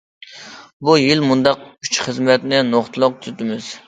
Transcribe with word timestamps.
بۇ 0.87 0.95
يىل 1.01 1.19
مۇنداق 1.31 1.61
ئۈچ 1.87 1.99
خىزمەتنى 2.05 2.63
نۇقتىلىق 2.71 3.21
تۇتىمىز. 3.27 3.69